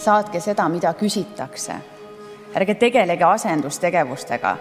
[0.00, 1.74] saatke seda, mida küsitakse.
[2.54, 4.56] ärge tegelege asendustegevustega.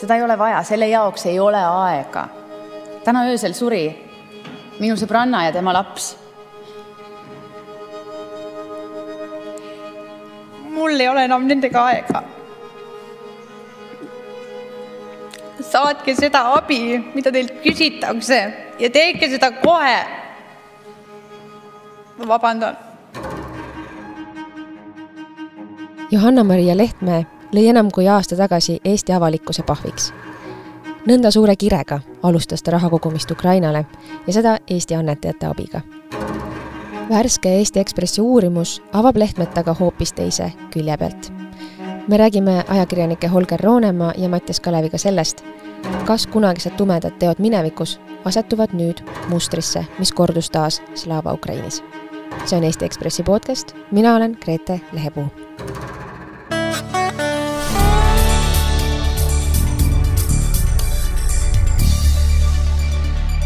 [0.00, 2.28] seda ei ole vaja, selle jaoks ei ole aega.
[3.04, 3.84] täna öösel suri
[4.80, 6.16] minu sõbranna ja tema laps.
[10.70, 12.22] mul ei ole enam nendega aega.
[15.60, 18.42] saatke seda abi, mida teilt küsitakse
[18.78, 20.21] ja tehke seda kohe.
[22.28, 22.76] Vabandan
[26.10, 30.12] Johanna-Maria Lehtme lõi enam kui aasta tagasi Eesti avalikkuse pahviks.
[31.08, 33.86] nõnda suure kirega alustas ta raha kogumist Ukrainale
[34.26, 35.80] ja seda Eesti annetajate abiga.
[37.08, 41.32] värske Eesti Ekspressi uurimus avab Lehtmet aga hoopis teise külje pealt.
[42.08, 45.44] me räägime ajakirjanike Holger Roonemaa ja Mattias Kaleviga sellest,
[46.04, 51.82] kas kunagised tumedad teod minevikus asetuvad nüüd mustrisse, mis kordus taas Slava Ukrainis.
[52.44, 55.28] See on Eesti Ekspressi podcast, mina olen Grete Lehepuu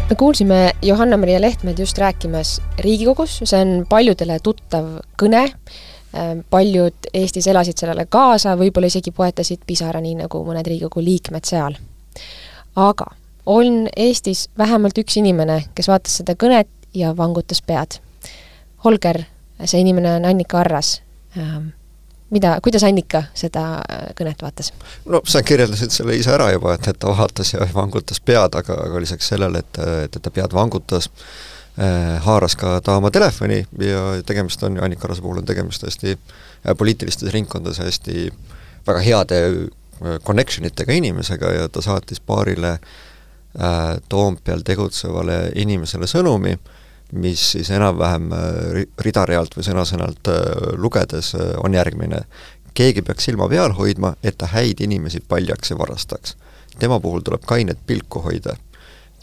[0.09, 4.85] me kuulsime Johanna-Maria Lehtmed just rääkimas Riigikogus, see on paljudele tuttav
[5.19, 5.43] kõne,
[6.15, 11.45] ähm, paljud Eestis elasid sellele kaasa, võib-olla isegi poetasid pisara, nii nagu mõned Riigikogu liikmed
[11.45, 11.75] seal.
[12.75, 13.05] aga
[13.45, 17.99] on Eestis vähemalt üks inimene, kes vaatas seda kõnet ja vangutas pead.
[18.85, 19.23] Holger,
[19.65, 21.01] see inimene on Annika Arras
[21.37, 21.71] ähm,
[22.29, 24.71] mida, kuidas Annika seda äh, kõnet vaatas?
[25.05, 28.79] no sa kirjeldasid selle ise ära juba, et, et ta vaatas ja vangutas pead, aga,
[28.87, 33.63] aga lisaks sellele, et, et, et ta pead vangutas äh,, haaras ka ta oma telefoni
[33.83, 38.31] ja tegemist on Annika Arrase puhul on tegemist hästi äh, poliitilistes ringkondades hästi
[38.87, 46.57] väga heade äh, connection itega inimesega ja ta saatis paarile äh, Toompeal tegutsevale inimesele sõnumi
[46.57, 46.75] äh,,
[47.11, 50.39] mis siis enam-vähem äh, rida-realt või sõna-sõnalt äh,
[50.75, 52.25] lugedes äh, on järgmine.
[52.73, 56.35] keegi peaks silma peal hoidma, et ta häid inimesi paljaks ei varastaks.
[56.79, 58.57] tema puhul tuleb kainet pilku hoida.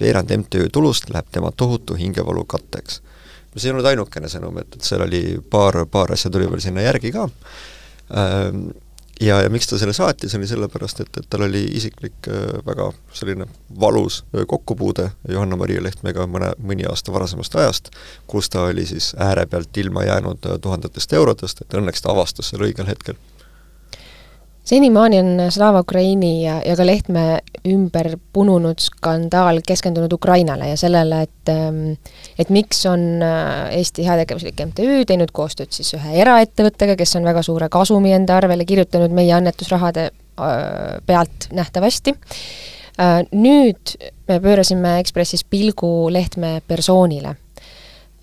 [0.01, 3.03] veerand MTÜ tulust läheb tema tohutu hingevalu katteks.
[3.57, 6.83] see ei olnud ainukene sõnum, et, et seal oli paar, paar asja tuli veel sinna
[6.83, 7.29] järgi ka
[8.17, 8.71] ähm,,
[9.21, 12.91] ja, ja miks ta selle saatis, oli sellepärast, et, et tal oli isiklik äh, väga
[13.13, 13.47] selline
[13.81, 17.93] valus äh, kokkupuude Johanna-Maria Lehtmega mõne, mõni aasta varasemast ajast,
[18.27, 22.53] kus ta oli siis ääre pealt ilma jäänud äh, tuhandetest eurodest, et õnneks ta avastas
[22.53, 23.19] selle õigel hetkel
[24.65, 27.25] senimaani on Slava Ukraini ja, ja ka Lehtme
[27.69, 31.97] ümber pununud skandaal keskendunud Ukrainale ja sellele, et ähm,
[32.39, 37.45] et miks on äh, Eesti Heategevuslik MTÜ teinud koostööd siis ühe eraettevõttega, kes on väga
[37.45, 40.51] suure kasumi enda arvele kirjutanud meie annetusrahade äh,
[41.07, 42.17] pealt nähtavasti.
[43.01, 43.97] Äh, nüüd
[44.29, 47.37] me pöörasime Ekspressis pilgu Lehtme persoonile.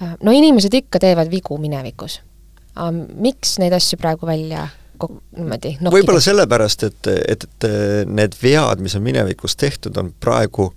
[0.02, 2.22] no inimesed ikka teevad vigu minevikus.
[3.14, 4.68] miks neid asju praegu välja
[5.10, 5.96] niimoodi nokkida?
[5.96, 10.70] võib-olla sellepärast, et, et, et need vead, mis on minevikus tehtud, on praegu,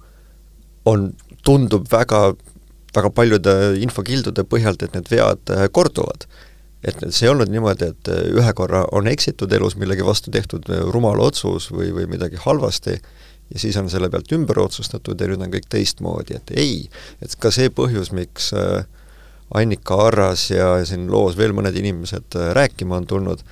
[0.88, 1.12] on,
[1.44, 2.32] tundub väga,
[2.96, 3.54] väga paljude
[3.84, 6.28] infokildude põhjalt, et need vead äh, korduvad.
[6.84, 10.68] et see ei olnud niimoodi, et äh, ühe korra on eksitud elus millegi vastu tehtud
[10.68, 12.98] äh, rumal otsus või, või midagi halvasti,
[13.52, 16.76] ja siis on selle pealt ümber otsustatud ja nüüd on kõik teistmoodi, et ei,
[17.24, 18.52] et ka see põhjus, miks
[19.54, 23.44] Annika Arras ja siin loos veel mõned inimesed rääkima on tulnud,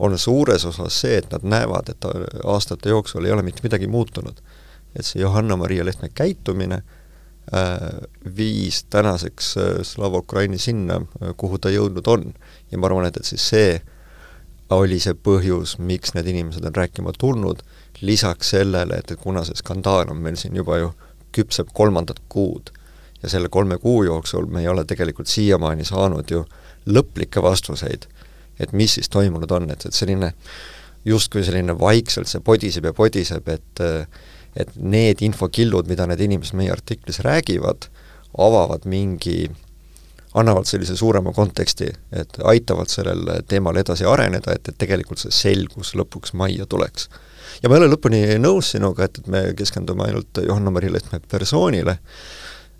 [0.00, 2.06] on suures osas see, et nad näevad, et
[2.48, 4.40] aastate jooksul ei ole mitte midagi muutunud.
[4.96, 6.74] et see Johanna-Maria Lehtme käitumine
[7.54, 7.78] äh,
[8.36, 12.34] viis tänaseks äh, Slava Ukraini sinna, äh, kuhu ta jõudnud on.
[12.72, 13.80] ja ma arvan, et, et siis see
[14.70, 17.62] oli see põhjus, miks need inimesed on rääkima tulnud,
[18.00, 20.92] lisaks sellele, et, et kuna see skandaal on meil siin juba ju
[21.34, 22.72] küpseb kolmandat kuud
[23.22, 26.44] ja selle kolme kuu jooksul me ei ole tegelikult siiamaani saanud ju
[26.86, 28.08] lõplikke vastuseid
[28.60, 30.34] et mis siis toimunud on, et, et selline
[31.04, 33.84] justkui selline vaikselt see podiseb ja podiseb, et
[34.58, 37.86] et need infokillud, mida need inimesed meie artiklis räägivad,
[38.38, 39.44] avavad mingi,
[40.34, 41.90] annavad sellise suurema konteksti,
[42.22, 47.08] et aitavad sellel teemal edasi areneda, et, et tegelikult see selgus lõpuks majja tuleks.
[47.62, 51.98] ja ma ei ole lõpuni nõus sinuga, et, et me keskendume ainult Johanna-Mari Lehtme persoonile,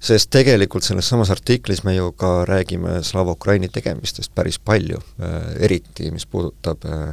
[0.01, 5.65] sest tegelikult selles samas artiklis me ju ka räägime Slava Ukraini tegemistest päris palju, äh,
[5.65, 7.09] eriti mis puudutab äh,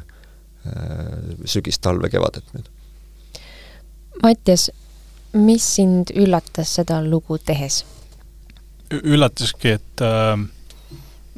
[0.66, 2.70] äh, sügist, talve, kevadet nüüd.
[4.24, 4.70] Mattias,
[5.34, 7.86] mis sind üllatas seda lugu tehes?
[8.88, 10.40] üllataski, et äh,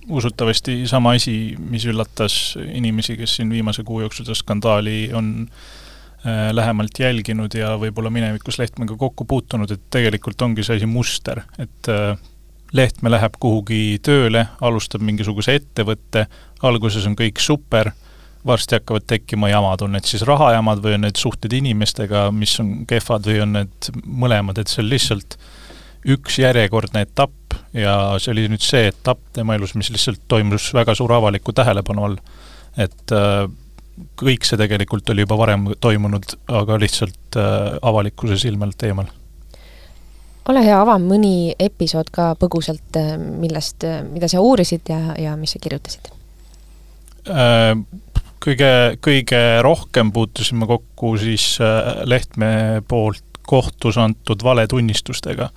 [0.10, 5.50] usutavasti sama asi, mis üllatas inimesi, kes siin viimase kuu jooksul seda skandaali on äh,
[5.50, 5.88] Äh,
[6.25, 11.88] lähemalt jälginud ja võib-olla minevikus Lehtmega kokku puutunud, et tegelikult ongi see asi muster, et
[11.88, 12.18] äh,
[12.75, 16.27] Lehtme läheb kuhugi tööle, alustab mingisuguse ettevõtte,
[16.68, 17.89] alguses on kõik super,
[18.45, 22.83] varsti hakkavad tekkima jamad, on need siis rahajamad või on need suhted inimestega, mis on
[22.89, 25.39] kehvad või on need mõlemad, et see on lihtsalt
[26.13, 30.94] üks järjekordne etapp ja see oli nüüd see etapp tema elus, mis lihtsalt toimus väga
[30.95, 32.22] suure avaliku tähelepanu all.
[32.77, 33.50] et äh,
[34.19, 39.10] kõik see tegelikult oli juba varem toimunud, aga lihtsalt äh, avalikkuse silmalt eemal
[40.50, 45.36] ole hea, ava mõni episood ka põgusalt, äh, millest, äh, mida sa uurisid ja, ja
[45.40, 46.12] mis sa kirjutasid?
[47.30, 47.74] Äh,
[48.44, 48.72] kõige,
[49.06, 51.57] kõige rohkem puutusime kokku siis
[52.07, 55.50] Lehtme poolt kohtus antud valetunnistustega.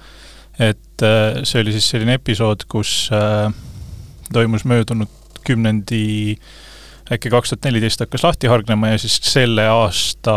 [0.59, 1.03] et
[1.49, 3.09] see oli siis selline episood, kus
[4.33, 5.09] toimus möödunud
[5.45, 6.37] kümnendi
[7.11, 10.35] äkki kaks tuhat neliteist hakkas lahti hargnema ja siis selle aasta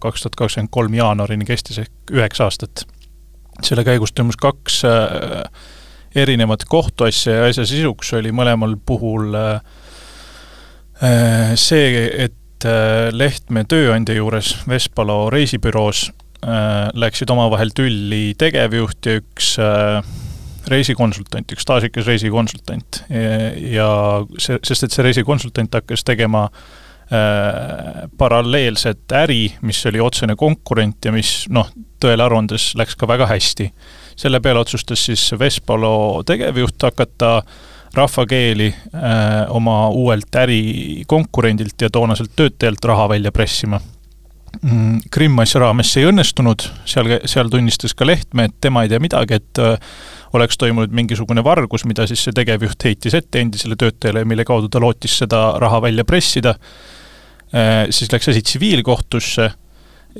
[0.00, 2.84] kaks tuhat kakskümmend kolm jaanuarini kestis ehk üheksa aastat.
[3.62, 5.44] Selle käigus toimus kaks äh,
[6.16, 9.60] erinevat kohtuasja ja asja sisuks oli mõlemal puhul äh,
[11.02, 12.34] äh, see, et
[13.14, 16.08] Lehtme tööandja juures Vespalo reisibüroos
[16.98, 19.52] läksid omavahel tülli tegevjuht ja üks
[20.70, 23.02] reisikonsultant, üks staažikas reisikonsultant
[23.72, 23.88] ja
[24.38, 26.48] see, sest et see reisikonsultant hakkas tegema
[28.20, 33.70] paralleelset äri, mis oli otsene konkurent ja mis noh, tõele aruandes läks ka väga hästi.
[34.16, 37.42] selle peale otsustas siis Vespalo tegevjuht hakata
[37.94, 43.80] rahvakeeli äh, oma uuelt ärikonkurendilt ja toonaselt töötajalt raha välja pressima.
[45.10, 49.00] Krimm asja raames see ei õnnestunud, seal, seal tunnistas ka Lehtme, et tema ei tea
[49.02, 49.76] midagi, et äh,
[50.36, 54.82] oleks toimunud mingisugune vargus, mida siis see tegevjuht heitis ette endisele töötajale, mille kaudu ta
[54.82, 56.56] lootis seda raha välja pressida
[57.52, 57.86] äh,.
[57.90, 59.50] siis läks asi tsiviilkohtusse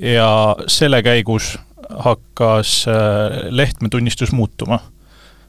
[0.02, 0.30] ja
[0.68, 1.56] selle käigus
[1.88, 4.80] hakkas äh, Lehtme tunnistus muutuma.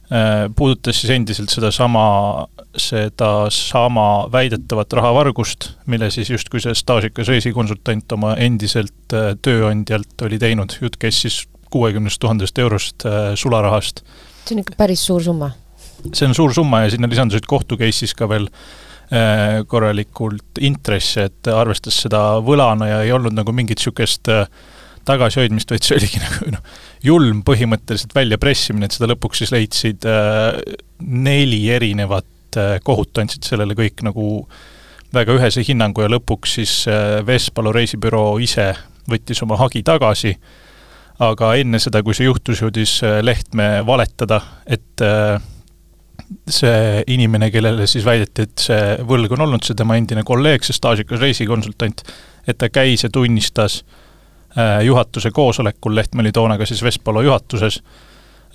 [0.10, 2.48] Äh, puudutas siis endiselt sedasama,
[2.78, 10.74] sedasama väidetavat rahavargust, mille siis justkui see staažikas reisikonsultant oma endiselt äh, tööandjalt oli teinud,
[10.82, 13.06] jutt käis siis kuuekümnest tuhandest eurost
[13.38, 14.02] sularahast.
[14.48, 15.52] see on ikka päris suur summa.
[16.10, 18.50] see on suur summa ja sinna lisandusid kohtu case'is ka veel
[19.70, 24.46] korralikult intresse, et arvestas seda võlana ja ei olnud nagu mingit niisugust äh,
[25.10, 30.60] tagasihoidmist, vaid see oligi nagu noh, julm põhimõtteliselt väljapressimine, et seda lõpuks siis leidsid äh,
[31.00, 34.26] neli erinevat äh, kohut, andsid sellele kõik nagu
[35.16, 38.74] väga ühese hinnangu ja lõpuks siis äh, Vespalu reisibüroo ise
[39.10, 40.36] võttis oma hagi tagasi,
[41.24, 45.40] aga enne seda, kui see juhtus, jõudis äh, Lehtme valetada, et äh,
[46.52, 50.76] see inimene, kellele siis väideti, et see võlg on olnud, see tema endine kolleeg, see
[50.76, 52.04] staažikas reisikonsultant,
[52.46, 54.06] et ta käis ja tunnistas äh,
[54.86, 57.84] juhatuse koosolekul, Lehtme oli toona ka siis Vespalo juhatuses,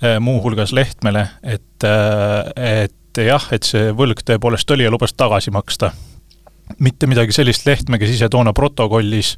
[0.03, 5.51] äh, muuhulgas Lehtmele, et, äh, et jah, et see võlg tõepoolest oli ja lubas tagasi
[5.51, 5.91] maksta.
[6.79, 9.35] mitte midagi sellist Lehtme, kes ise toona protokollis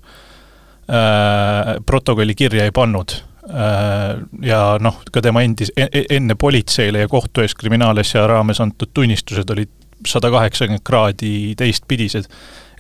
[0.89, 4.15] äh,, protokolli kirja ei pannud äh,.
[4.41, 8.93] Ja noh, ka tema endis en,, e-, enne politseile ja kohtu ees kriminaalasja raames antud
[8.93, 9.69] tunnistused olid
[10.07, 12.31] sada kaheksakümmend kraadi teistpidised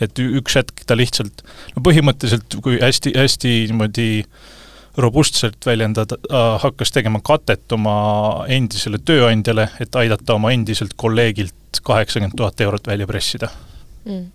[0.01, 1.43] et üks hetk ta lihtsalt,
[1.75, 4.09] no põhimõtteliselt kui hästi, hästi niimoodi
[4.97, 6.17] robustselt väljendada,
[6.63, 7.97] hakkas tegema katet oma
[8.49, 13.51] endisele tööandjale, et aidata oma endiselt kolleegilt kaheksakümmend tuhat eurot välja pressida
[14.07, 14.33] mm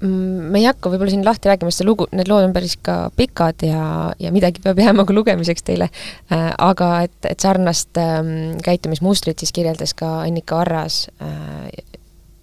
[0.00, 3.10] me ei hakka võib-olla siin lahti rääkima, sest see lugu, need lood on päris ka
[3.16, 3.84] pikad ja,
[4.20, 6.46] ja midagi peab jääma ka lugemiseks teile äh,.
[6.56, 11.68] aga et, et sarnast ähm, käitumismustrit siis kirjeldas ka Annika Arras äh,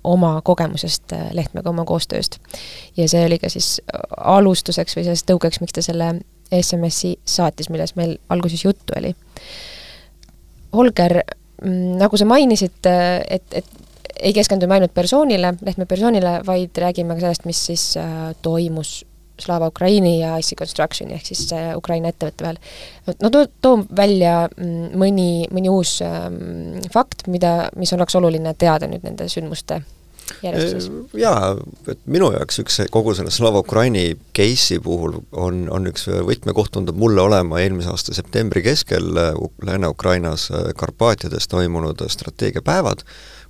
[0.08, 2.40] oma kogemusest äh, Lehtmega, oma koostööst.
[2.98, 4.04] ja see oli ka siis äh,
[4.36, 6.14] alustuseks või sellest tõukeks, miks ta selle
[6.54, 9.12] SMS-i saatis, millest meil alguses juttu oli.
[10.76, 11.20] Holger,
[11.64, 13.68] mm, nagu sa mainisid, äh, et, et
[14.18, 17.92] ei keskendu me ainult persoonile, Lehtme persoonile, vaid räägime ka sellest, mis siis
[18.42, 19.04] toimus
[19.38, 21.44] Slava Ukraini ja IC Constructioni ehk siis
[21.78, 22.58] Ukraina ettevõtte vahel.
[23.22, 28.90] no too, too välja mm, mõni, mõni uus ähm, fakt, mida, mis oleks oluline teada
[28.90, 29.84] nüüd nende sündmuste
[30.44, 30.90] järjestuses?
[30.90, 31.56] Äh, jaa,
[31.92, 37.00] et minu jaoks üks kogu selle Slava Ukraini case'i puhul on, on üks võtmekoht, tundub
[37.00, 39.34] mulle olema eelmise aasta septembri keskel äh,
[39.66, 43.04] Lääne-Ukrainas äh, Karpaatiades toimunud strateegiapäevad,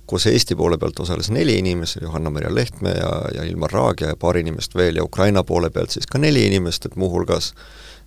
[0.08, 4.38] kus Eesti poole pealt osales neli inimest, Johanna-Maria Lehtme ja, ja Ilmar Raagja ja paar
[4.40, 7.52] inimest veel ja Ukraina poole pealt siis ka neli inimest, et muuhulgas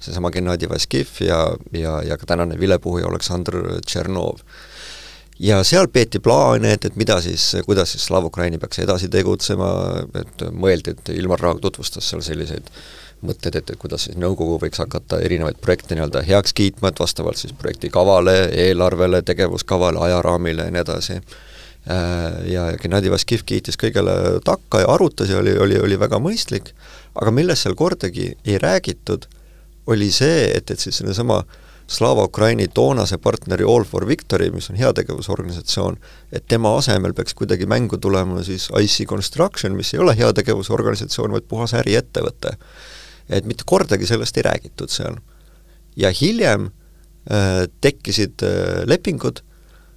[0.02, 1.44] seesama Gennadi Vaskiv ja,
[1.78, 4.42] ja, ja ka tänane vilepuhuja Aleksandr Tšernov
[5.42, 9.70] ja seal peeti plaane, et, et mida siis, kuidas siis Slava Ukraini peaks edasi tegutsema,
[10.22, 12.70] et mõeldi, et Ilmar Raag tutvustas seal selliseid
[13.26, 17.42] mõtted, et, et kuidas siis nõukogu võiks hakata erinevaid projekte nii-öelda heaks kiitma, et vastavalt
[17.42, 24.40] siis projekti kavale, eelarvele, tegevuskavale, ajaraamile ja nii edasi, äh, ja Gennadi Vaskiv kiitis kõigele
[24.46, 26.74] takka ja arutas ja oli, oli, oli väga mõistlik,
[27.14, 29.30] aga millest seal kordagi ei räägitud,
[29.92, 31.44] oli see, et, et siis sellesama
[31.88, 35.98] Slava Ukraini toonase partneri All for Victory, mis on heategevusorganisatsioon,
[36.32, 41.50] et tema asemel peaks kuidagi mängu tulema siis IC Construction, mis ei ole heategevusorganisatsioon, vaid
[41.52, 42.58] puhas äriettevõte
[43.32, 45.18] et mitte kordagi sellest ei räägitud seal.
[45.96, 46.70] ja hiljem
[47.28, 49.42] äh, tekkisid äh, lepingud,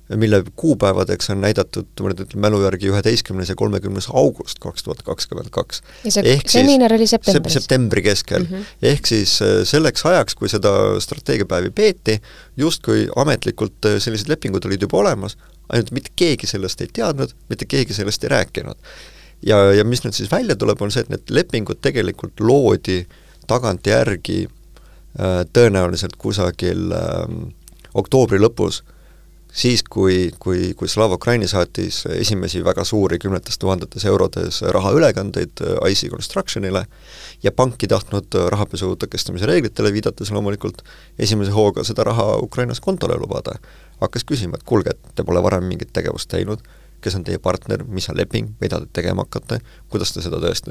[0.08, 5.00] mille kuupäevadeks on näidatud, ma nüüd ütlen mälu järgi, üheteistkümnes ja kolmekümnes august kaks tuhat
[5.06, 5.80] kakskümmend kaks.
[6.04, 7.56] ja see seminar oli septembris?
[7.56, 8.52] septembri keskel mm.
[8.52, 8.76] -hmm.
[8.92, 12.20] ehk siis äh, selleks ajaks, kui seda strateegiapäevi peeti,
[12.56, 15.38] justkui ametlikult äh, sellised lepingud olid juba olemas,
[15.73, 18.76] ainult mitte keegi sellest ei teadnud, mitte keegi sellest ei rääkinud.
[19.46, 23.20] ja, ja mis nüüd siis välja tuleb, on see, et need lepingud tegelikult loodi äh,
[23.46, 27.40] tagantjärgi äh, tõenäoliselt kusagil ähm,
[27.94, 28.82] oktoobri lõpus,
[29.54, 35.90] siis, kui, kui, kui Slava Ukraini saatis esimesi väga suuri kümnetes tuhandetes eurodes rahaülekandeid äh,
[35.90, 36.84] IC Constructionile
[37.42, 40.82] ja pank ei tahtnud rahapesu tõkestamise reeglitele viidates loomulikult
[41.18, 43.58] esimese hooga seda raha Ukrainas kontole lubada.
[44.00, 46.61] hakkas küsima, et kuulge, et te pole varem mingit tegevust teinud,
[47.04, 49.61] kes on teie partner, mis on leping, mida te tegema hakkate,
[49.92, 50.68] kuidas te seda tõest-,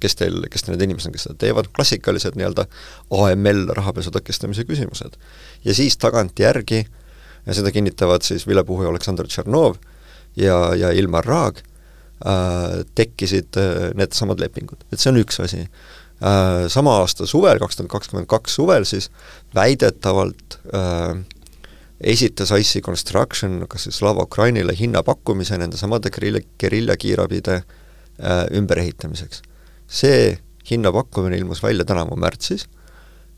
[0.00, 2.66] kes teil, kes need inimesed on, kes seda teevad, klassikalised nii-öelda
[3.18, 5.18] AML rahapesu tõkestamise küsimused.
[5.64, 6.84] ja siis tagantjärgi,
[7.46, 9.76] ja seda kinnitavad siis vilepuhuja Aleksandr Tšernov
[10.36, 16.66] ja, ja Ilmar Raag äh,, tekkisid äh, needsamad lepingud, et see on üks asi äh,.
[16.72, 19.10] Sama aasta suvel, kaks tuhat kakskümmend kaks suvel siis
[19.54, 21.18] väidetavalt äh,
[22.00, 29.42] esitas IC Construction kas siis Slava Ukrainile hinnapakkumise nendesamade gerilla, gerillakiirabide äh, ümberehitamiseks.
[29.88, 30.38] see
[30.70, 32.83] hinnapakkumine ilmus välja tänavu märtsis äh,,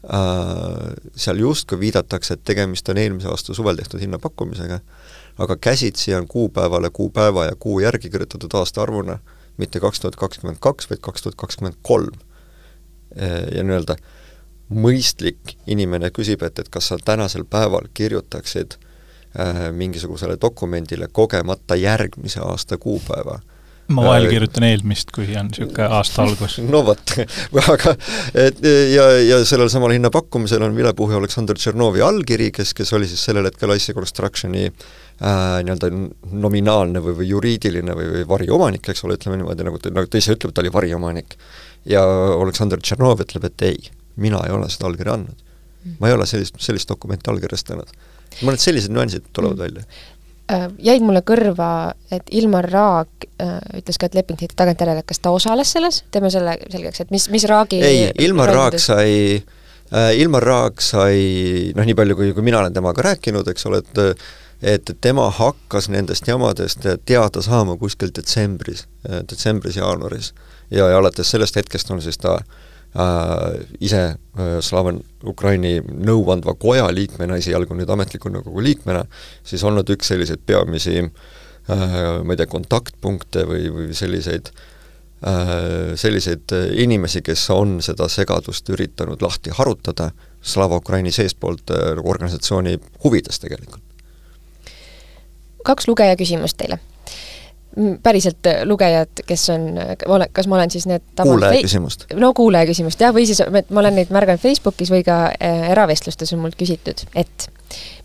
[0.06, 4.78] seal justkui viidatakse, et tegemist on eelmise aasta suvel tehtud hinnapakkumisega,
[5.42, 9.18] aga käsitsi on kuupäevale kuupäeva ja kuu järgi kirjutatud aastaarvuna
[9.56, 12.14] mitte kaks tuhat kakskümmend kaks, vaid kaks tuhat kakskümmend kolm.
[13.18, 14.14] Äh, ja nii-öelda äh,
[14.70, 18.76] mõistlik inimene küsib, et, et kas sa tänasel päeval kirjutaksid
[19.38, 23.40] äh, mingisugusele dokumendile kogemata järgmise aasta kuupäeva
[23.92, 26.58] ma vahel äh, kirjutan eelmist, kui on niisugune aasta algus.
[26.74, 27.16] no vot,
[27.74, 27.96] aga
[28.46, 28.62] et
[28.92, 33.50] ja, ja sellel samal hinnapakkumisel on vilepuhuja Aleksandr Tšernovi allkiri, kes, kes oli siis sellel
[33.50, 35.92] hetkel IC Constructioni äh, nii-öelda
[36.46, 40.22] nominaalne või, või juriidiline või, või variomanik, eks ole, ütleme niimoodi, nagu ta, nagu ta
[40.22, 41.38] ise ütleb, ta oli variomanik.
[41.86, 42.02] ja
[42.40, 43.78] Aleksandr Tšernov ütleb, et ei
[44.16, 45.42] mina ei ole seda allkirja andnud.
[46.00, 47.90] ma ei ole sellist, sellist dokumenti allkirjastanud.
[48.52, 49.84] et sellised nüansid tulevad välja
[50.52, 51.70] äh, jäid mulle kõrva,
[52.12, 56.30] et Ilmar Raag äh, ütles ka, et leping tehti tagantjärele, kas ta osales selles, teeme
[56.32, 61.86] selle selgeks, et mis, mis Raagi ei, Ilmar Raag sai äh,, Ilmar Raag sai noh,
[61.86, 64.26] nii palju, kui, kui mina olen temaga rääkinud, eks ole, et
[64.64, 70.32] et tema hakkas nendest jamadest teada saama kuskil detsembris, äh, detsembris-jaanuaris.
[70.70, 72.65] ja, ja alates sellest hetkest on siis ta äh,
[73.80, 79.04] ise äh, Slaven Ukraini nõuandva koja liikmena, esialgu nüüd ametliku nõukogu liikmena,
[79.44, 81.10] siis olnud üks selliseid peamisi äh,
[82.24, 84.48] ma ei tea, kontaktpunkte või, või selliseid
[85.26, 90.10] äh, selliseid inimesi, kes on seda segadust üritanud lahti harutada
[90.46, 93.82] Slava Ukraini seestpoolt äh, nagu organisatsiooni huvides tegelikult.
[95.66, 96.78] kaks lugeja küsimust teile
[98.02, 99.66] päriselt äh, lugejad, kes on,
[100.06, 102.06] ole, kas ma olen siis need kuulaja küsimust?
[102.16, 106.32] no kuulaja küsimust jah, või siis ma olen neid märganud Facebookis või ka äh, eravestlustes
[106.32, 107.48] on mult küsitud, et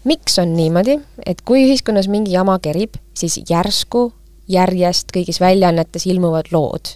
[0.07, 4.09] miks on niimoodi, et kui ühiskonnas mingi jama kerib, siis järsku
[4.51, 6.91] järjest kõigis väljaannetes ilmuvad lood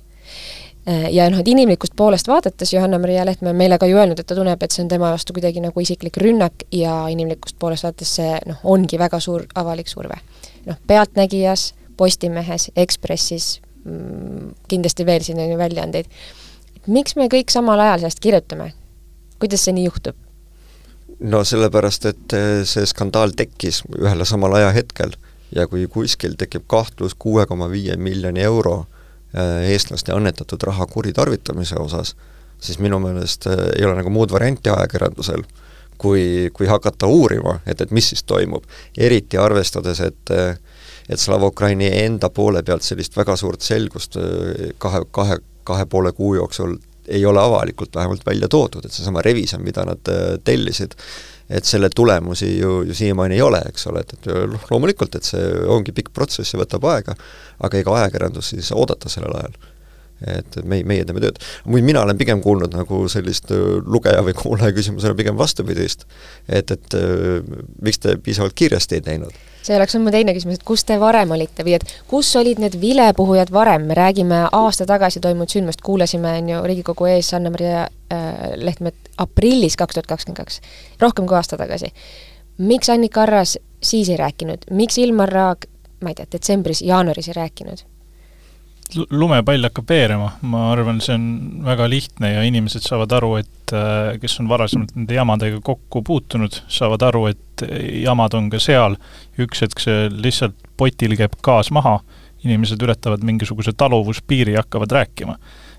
[0.90, 4.28] äh, ja noh, et inimlikust poolest vaadates Johanna-Maria Lehtme on meile ka ju öelnud, et
[4.28, 8.18] ta tunneb, et see on tema vastu kuidagi nagu isiklik rünnak ja inimlikust poolest vaadates
[8.20, 10.20] see noh, ongi väga suur avalik surve.
[10.68, 16.06] noh, Pealtnägijas Postimehes, Ekspressis, mm, kindlasti veel siin on ju väljaandeid.
[16.88, 18.74] miks me kõik samal ajal sellest kirjutame?
[19.40, 20.16] kuidas see nii juhtub?
[21.20, 25.16] no sellepärast, et eh, see skandaal tekkis ühel ja samal ajahetkel
[25.56, 28.86] ja kui kuskil tekib kahtlus kuue koma viie miljoni euro
[29.34, 32.16] eh, eestlaste annetatud raha kuritarvitamise osas,
[32.60, 35.46] siis minu meelest eh, ei ole nagu muud varianti ajakirjandusel,
[35.98, 38.66] kui, kui hakata uurima, et, et mis siis toimub.
[38.98, 40.36] eriti arvestades, et
[41.10, 46.12] et Slava Ukraini enda poole pealt sellist väga suurt selgust äh, kahe, kahe, kahe poole
[46.18, 50.98] kuu jooksul ei ole avalikult vähemalt välja toodud, et seesama revisjon, mida nad äh, tellisid,
[51.50, 55.28] et selle tulemusi ju, ju siiamaani ei ole, eks ole, et, et noh, loomulikult, et
[55.28, 57.14] see ongi pikk protsess ja võtab aega,
[57.62, 59.58] aga ega ajakirjandus siis oodata sellel ajal.
[60.32, 61.38] et meie, meie teeme tööd.
[61.70, 63.52] muid mina olen pigem kuulnud nagu sellist
[63.86, 66.08] lugeja või kuulaja küsimusele pigem vastupidist,
[66.50, 66.96] et, et
[67.82, 69.36] miks te piisavalt kiiresti ei teinud
[69.66, 72.78] see oleks mu teine küsimus, et kus te varem olite või et kus olid need
[72.82, 78.30] vilepuhujad varem, me räägime aasta tagasi toimunud sündmust, kuulasime, on ju, Riigikogu ees Anna-Maria äh,
[78.62, 80.62] Lehtmet aprillis kaks tuhat kakskümmend kaks,
[81.02, 81.94] rohkem kui aasta tagasi.
[82.58, 85.66] miks Annika Arras siis ei rääkinud, miks Ilmar Raag,
[86.02, 87.86] ma ei tea, detsembris, jaanuaris ei rääkinud?
[88.94, 91.26] Lumepall hakkab veerema, ma arvan, see on
[91.66, 96.62] väga lihtne ja inimesed saavad aru, et äh, kes on varasemalt nende jamadega kokku puutunud,
[96.72, 97.66] saavad aru, et
[98.04, 98.98] jamad on ka seal.
[99.42, 102.00] üks hetk see lihtsalt potil käib gaas maha,
[102.46, 105.38] inimesed ületavad mingisuguse taluvuspiiri ja hakkavad rääkima.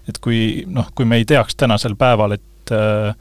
[0.09, 3.15] et kui noh, kui me ei teaks tänasel päeval, et äh,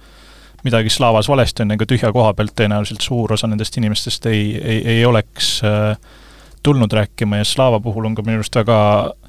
[0.64, 4.82] midagi Slavas valesti on, ega tühja koha pealt tõenäoliselt suur osa nendest inimestest ei, ei,
[4.98, 5.94] ei oleks äh,
[6.64, 9.25] tulnud rääkima ja Slava puhul on ka minu arust väga äh,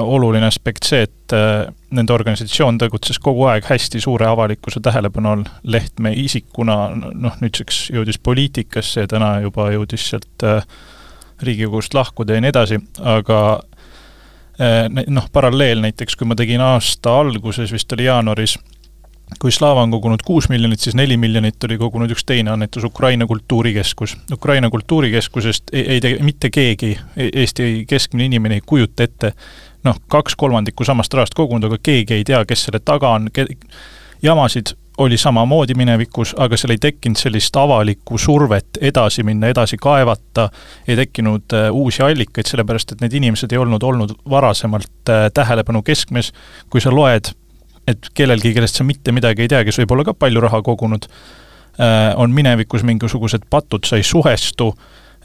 [0.00, 5.44] oluline aspekt see, et äh, nende organisatsioon tegutses kogu aeg hästi suure avalikkuse tähelepanu all,
[5.68, 10.64] Lehtme isikuna noh, nüüdseks jõudis poliitikasse ja täna juba jõudis sealt äh,
[11.42, 13.40] Riigikogust lahkuda ja nii edasi, aga
[14.62, 18.56] äh, noh, paralleel näiteks, kui ma tegin aasta alguses, vist oli jaanuaris,
[19.40, 23.26] kui Slava on kogunud kuus miljonit, siis neli miljonit oli kogunud üks teine annetus, Ukraina
[23.26, 24.16] Kultuurikeskus.
[24.32, 29.32] Ukraina Kultuurikeskusest ei, ei tege mitte keegi, e-, Eesti keskmine inimene ei kujuta ette,
[29.84, 33.28] noh, kaks kolmandikku samast rahast kogunud, aga keegi ei tea, kes selle taga on,
[34.22, 40.48] jamasid oli samamoodi minevikus, aga seal ei tekkinud sellist avalikku survet edasi minna, edasi kaevata,
[40.88, 45.82] ei tekkinud äh, uusi allikaid, sellepärast et need inimesed ei olnud olnud varasemalt äh, tähelepanu
[45.82, 46.32] keskmes,
[46.70, 47.32] kui sa loed
[47.88, 51.08] et kellelgi, kellest sa mitte midagi ei tea, kes võib olla ka palju raha kogunud,
[51.78, 54.70] äh, on minevikus mingisugused patud, sa ei suhestu,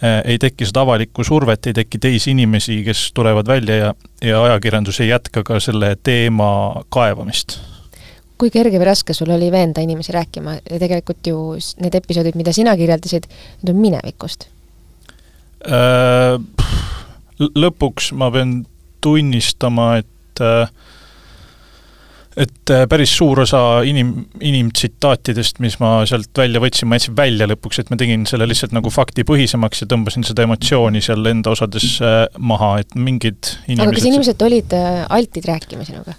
[0.01, 3.95] äh, ei teki seda avalikku survet, ei teki teisi inimesi, kes tulevad välja ja,
[4.25, 6.51] ja ajakirjandus ei jätka ka selle teema
[6.93, 7.59] kaevamist
[8.37, 11.37] kui kerge või raske sul oli veenda inimesi rääkima ja tegelikult ju
[11.81, 13.25] need episoodid, mida sina kirjeldasid,
[13.63, 14.49] need on minevikust
[15.65, 16.37] äh,?
[17.37, 18.63] Lõpuks ma pean
[19.05, 20.69] tunnistama, et äh,
[22.37, 24.11] et äh, päris suur osa inim,
[24.45, 28.75] inimtsitaatidest, mis ma sealt välja võtsin, ma jätsin välja lõpuks, et ma tegin selle lihtsalt
[28.77, 33.97] nagu faktipõhisemaks ja tõmbasin seda emotsiooni seal enda osades äh, maha, et mingid inimesed aga
[33.97, 36.17] kas inimesed olid äh, altid rääkima sinuga?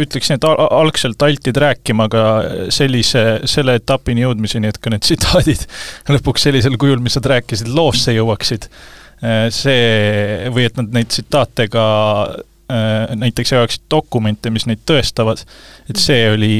[0.00, 2.22] Ütleksin, et algselt altid rääkima, aga
[2.72, 5.66] sellise, selle etapini jõudmiseni, et ka need tsitaadid
[6.14, 8.70] lõpuks sellisel kujul, mis nad rääkisid, loosse jõuaksid,
[9.52, 11.84] see, või et nad neid tsitaate ka
[13.16, 15.44] näiteks jagaksid dokumente, mis neid tõestavad,
[15.90, 16.56] et see oli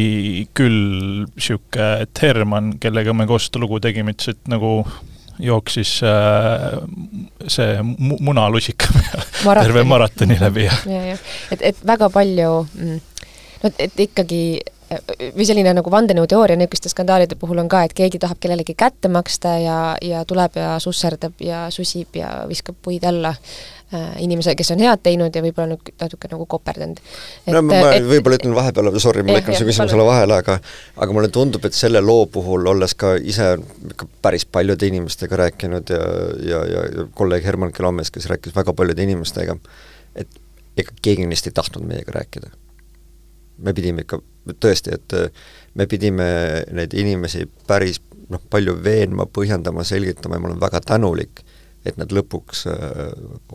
[0.57, 4.77] küll niisugune, et Herman, kellega me koos seda lugu tegime, ütles, et nagu
[5.39, 6.79] jooksis äh,
[7.47, 8.87] see mu-, munalusika
[9.65, 10.77] terve maratoni läbi ja.
[10.87, 11.17] ja, ja,
[11.51, 13.01] et, et väga palju mm,
[13.65, 14.45] no et ikkagi
[15.35, 19.57] või selline nagu vandenõuteooria niisuguste skandaalide puhul on ka, et keegi tahab kellelegi kätte maksta
[19.63, 23.35] ja, ja tuleb ja susserdab ja susib ja viskab puid alla
[23.95, 26.99] Äh, inimese, kes on head teinud ja võib-olla natuke nagu koperdanud.
[27.53, 30.57] no ma, ma võib-olla ütlen vahepeal, sorry, ma lõikan su küsimusele vahele, aga
[30.97, 33.53] aga mulle tundub, et selle loo puhul, olles ka ise
[33.93, 36.01] ikka päris paljude inimestega rääkinud ja,
[36.49, 39.59] ja, ja, ja kolleeg Herman Kelomes, kes rääkis väga paljude inimestega,
[40.17, 40.43] et
[40.81, 42.51] ega keegi neist ei tahtnud meiega rääkida.
[43.59, 44.21] Me pidime ikka,
[44.61, 45.17] tõesti, et
[45.75, 46.27] me pidime
[46.73, 51.45] neid inimesi päris noh, palju veenma, põhjendama, selgitama ja ma olen väga tänulik
[51.85, 53.11] et nad lõpuks äh,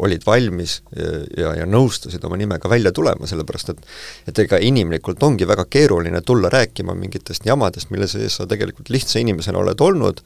[0.05, 3.87] olid valmis ja, ja, nõustusid oma nimega välja tulema, sellepärast et
[4.29, 9.19] et ega inimlikult ongi väga keeruline tulla rääkima mingitest jamadest, mille sees sa tegelikult lihtsa
[9.23, 10.21] inimesena oled olnud,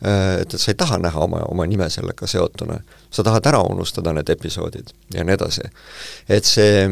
[0.00, 2.80] äh, et, et sa ei taha näha oma, oma nime sellega seotuna.
[3.10, 5.68] sa tahad ära unustada need episoodid ja nii edasi.
[6.28, 6.88] et see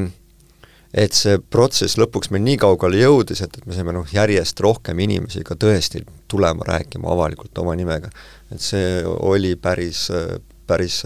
[0.94, 4.98] et see protsess lõpuks meil nii kaugele jõudis, et, et me saime noh, järjest rohkem
[5.07, 8.11] inimesi ka tõesti tulema rääkima avalikult oma nimega.
[8.50, 10.09] et see oli päris,
[10.66, 11.03] päris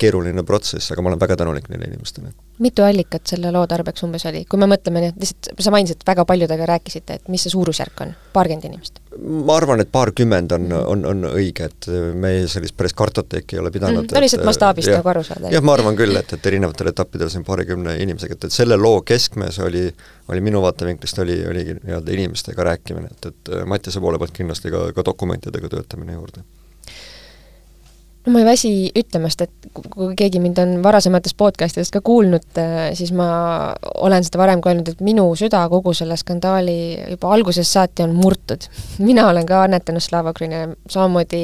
[0.00, 2.32] keeruline protsess, aga ma olen väga tänulik neile inimestele.
[2.60, 6.24] Mitu allikat selle loo tarbeks umbes oli, kui me mõtleme nüüd, lihtsalt sa mainisid, väga
[6.28, 9.00] paljudega rääkisite, et mis see suurusjärk on, paarkümmend inimest?
[9.20, 11.88] ma arvan, et paarkümmend on, on, on õige, et
[12.20, 15.50] me sellist päris kartoteeki ei ole pidanud mm, no lihtsalt mastaabist nagu aru saada.
[15.54, 19.02] jah, ma arvan küll, et, et erinevatel etappidel siin paarikümne inimesega, et, et selle loo
[19.06, 19.88] keskmes oli,
[20.30, 24.86] oli minu vaatevinklist oli, oligi nii-öelda inimestega rääkimine, et, et Mattiase poole pealt kindlasti ka,
[24.96, 26.44] ka dokumentidega töötamine juurde
[28.30, 33.12] ma ei väsi ütlemast, et kui keegi mind on varasemates podcastidest ka kuulnud, äh, siis
[33.16, 33.26] ma
[34.02, 36.76] olen seda varem ka öelnud, et minu süda kogu selle skandaali
[37.14, 38.66] juba algusest saati on murtud.
[39.08, 41.42] mina olen ka annetanud Slava Ukrainile, samamoodi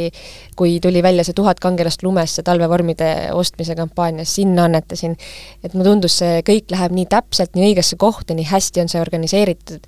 [0.57, 5.17] kui tuli välja see tuhat kangelast lumesse talvevormide ostmise kampaanias, sinna annetasin.
[5.65, 9.03] et mulle tundus, see kõik läheb nii täpselt, nii õigesse kohta, nii hästi on see
[9.03, 9.87] organiseeritud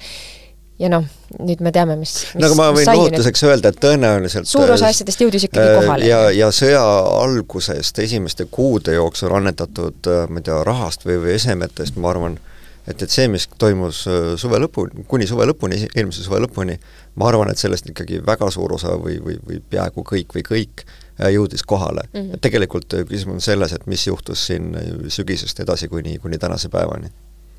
[0.79, 1.07] ja noh,
[1.43, 4.91] nüüd me teame, mis, mis no aga ma võin lohutuseks öelda, et tõenäoliselt suur osa
[4.93, 6.07] asjadest jõudis ikkagi äh, kohale.
[6.07, 6.83] ja, ja sõja
[7.19, 12.39] algusest, esimeste kuude jooksul annetatud, äh, ma ei tea, rahast või, või esemetest, ma arvan,
[12.87, 16.79] et, et see, mis toimus äh, suve lõpuni, kuni suve lõpuni, eelmise suve lõpuni,
[17.19, 20.89] ma arvan, et sellest ikkagi väga suur osa või, või, või peaaegu kõik või kõik
[21.19, 22.21] jõudis kohale mm.
[22.21, 22.41] -hmm.
[22.45, 24.71] tegelikult küsimus on selles, et mis juhtus siin
[25.11, 27.11] sügisest edasi kuni, kuni tänase päevani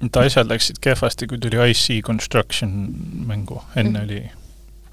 [0.06, 2.72] et asjad läksid kehvasti, kui tuli IC Construction
[3.28, 4.22] mängu, enne oli,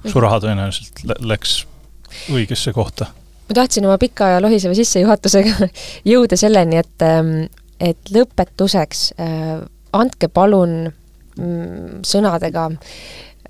[0.07, 1.61] su raha tõenäoliselt läks
[2.33, 3.11] õigesse kohta.
[3.49, 5.69] ma tahtsin oma pika ja lohiseva sissejuhatusega
[6.12, 7.47] jõuda selleni, et, ähm,
[7.81, 9.62] et lõpetuseks äh,
[9.97, 12.71] andke palun mm, sõnadega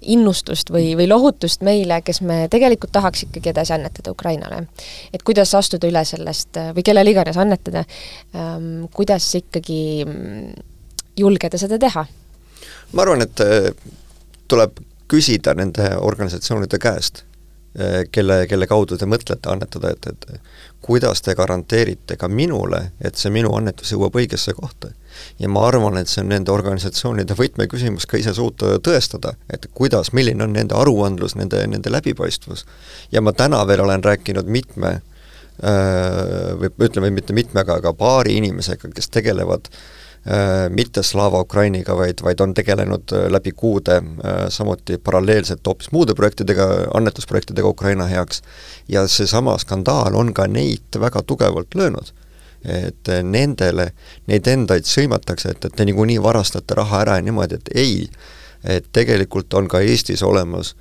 [0.07, 4.67] innustust või, või lohutust meile, kes me tegelikult tahaks ikkagi edasi annetada Ukrainale.
[5.13, 7.85] et kuidas astuda üle sellest või kellele iganes annetada,
[8.37, 10.76] ähm, kuidas ikkagi mm,
[11.17, 12.07] julgeda seda teha?
[12.93, 13.71] ma arvan, et äh,
[14.49, 14.79] tuleb
[15.11, 17.23] küsida nende organisatsioonide käest,
[17.79, 20.41] äh, kelle, kelle kaudu te mõtlete annetada, et, et
[20.87, 24.93] kuidas te garanteerite ka minule, et see minu annetus jõuab õigesse kohta.
[25.39, 30.13] ja ma arvan, et see on nende organisatsioonide võtmeküsimus ka ise suuta tõestada, et kuidas,
[30.13, 32.67] milline on nende aruandlus, nende, nende läbipaistvus.
[33.13, 38.93] ja ma täna veel olen rääkinud mitme äh, või ütleme, mitte mitmega, aga paari inimesega,
[38.95, 39.79] kes tegelevad äh,
[40.71, 46.15] mitte Slava Ukrainiga, vaid, vaid on tegelenud äh, läbi kuude äh, samuti paralleelselt hoopis muude
[46.15, 48.43] projektidega, annetusprojektidega Ukraina heaks,
[48.89, 52.15] ja seesama skandaal on ka neid väga tugevalt löönud.
[52.67, 53.93] et nendele,
[54.27, 58.09] neid endaid sõimatakse, et, et te niikuinii varastate raha ära ja niimoodi, et ei,
[58.65, 60.73] et tegelikult on ka Eestis olemas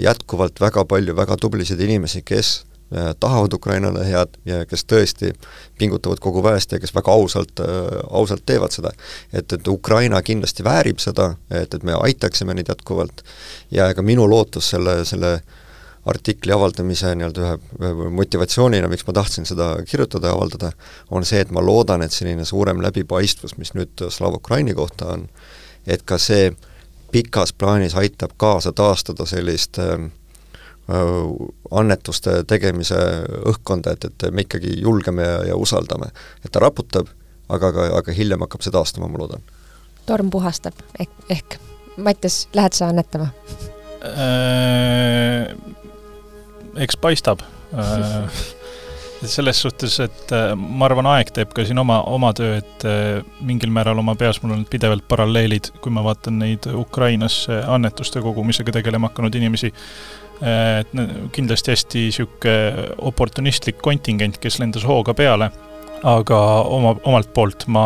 [0.00, 2.73] jätkuvalt väga palju väga tublisid inimesi, kes Äh,
[3.20, 5.32] tahavad Ukrainale head ja kes tõesti
[5.78, 8.92] pingutavad kogu väest ja kes väga ausalt, äh, ausalt teevad seda.
[9.32, 13.24] et, et Ukraina kindlasti väärib seda, et, et me aitaksime neid jätkuvalt
[13.70, 15.38] ja ega minu lootus selle, selle
[16.04, 17.44] artikli avaldamise nii-öelda
[17.80, 20.72] ühe motivatsioonina, miks ma tahtsin seda kirjutada ja avaldada,
[21.10, 25.24] on see, et ma loodan, et selline suurem läbipaistvus, mis nüüd Slava Ukraini kohta on,
[25.86, 26.52] et ka see
[27.14, 30.23] pikas plaanis aitab kaasa taastada sellist äh, Äh,
[30.84, 32.98] annetuste tegemise
[33.48, 36.10] õhkkonda, et, et me ikkagi julgeme ja, ja usaldame.
[36.44, 37.08] et ta raputab,
[37.48, 39.44] aga, aga, aga hiljem hakkab see taastuma, ma loodan.
[40.06, 41.56] torm puhastab, ehk, ehk
[41.96, 43.30] Mattias, lähed sa annetama
[44.04, 45.54] äh,?
[46.74, 47.38] Eks paistab
[47.78, 48.26] äh,
[49.30, 53.22] selles suhtes, et äh, ma arvan, aeg teeb ka siin oma, oma töö, et äh,
[53.46, 58.74] mingil määral oma peas mul on pidevalt paralleelid, kui ma vaatan neid Ukrainasse annetuste kogumisega
[58.74, 59.70] tegelema hakanud inimesi,
[60.42, 60.90] et
[61.32, 65.50] kindlasti hästi niisugune oportunistlik kontingent, kes lendas hooga peale,
[66.04, 67.84] aga oma, omalt poolt ma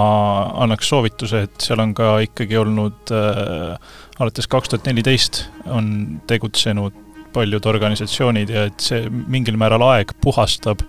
[0.65, 3.77] annaks soovituse, et seal on ka ikkagi olnud äh,
[4.19, 10.83] alates kaks tuhat neliteist on tegutsenud paljud organisatsioonid ja et see mingil määral aeg puhastab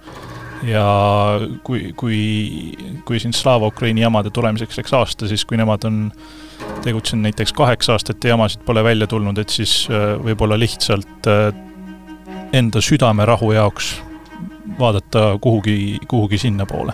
[0.63, 0.85] ja
[1.63, 2.19] kui, kui,
[3.05, 6.11] kui siin Slava Ukraini jamade tulemiseks läks aasta, siis kui nemad on
[6.83, 11.49] tegutsenud näiteks kaheksa aastat ja jamasid pole välja tulnud, et siis äh, võib-olla lihtsalt äh,
[12.53, 13.93] enda südamerahu jaoks
[14.79, 16.93] vaadata kuhugi, kuhugi sinnapoole.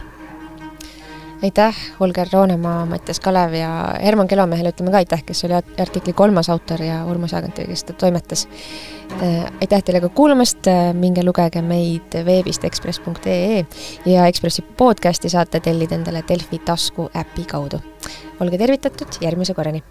[1.43, 6.50] Aitäh, Holger Roonemaa, Mattias Kalev ja Herman Kelomehele ütleme ka aitäh, kes oli artikli kolmas
[6.50, 8.48] autor ja Urmas Jaaganti, kes seda toimetas.
[9.21, 13.65] Äh, aitäh teile ka kuulamast, minge lugege meid veebist ekspress.ee
[14.06, 17.82] ja Ekspressi podcasti saate tellida endale Delfi tasku äpi kaudu
[18.39, 19.84] olge tervitatud, järgmise korrani!